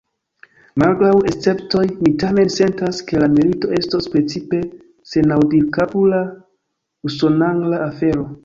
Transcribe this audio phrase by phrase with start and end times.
[0.83, 4.63] Malgraŭ esceptoj, mi tamen sentas, ke la milito estos principe
[5.13, 6.23] senaŭdilkapula,
[7.13, 8.31] usonangla afero.